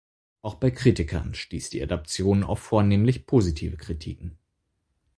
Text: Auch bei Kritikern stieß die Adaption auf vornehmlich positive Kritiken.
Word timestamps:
Auch 0.41 0.55
bei 0.55 0.71
Kritikern 0.71 1.35
stieß 1.35 1.69
die 1.69 1.83
Adaption 1.83 2.43
auf 2.43 2.57
vornehmlich 2.57 3.27
positive 3.27 3.77
Kritiken. 3.77 4.35